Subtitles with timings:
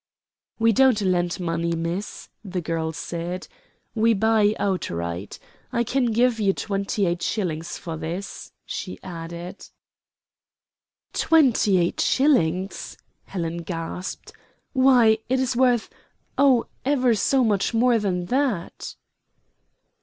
[0.57, 3.47] "We don't lend money, miss," the girl said,
[3.93, 5.37] "we buy outright.
[5.71, 9.67] I can give you twenty eight shillings for this," she added.
[11.13, 14.33] "Twenty eight shillings," Helen gasped;
[14.73, 15.87] "why, it is worth
[16.35, 18.95] oh, ever so much more than that!"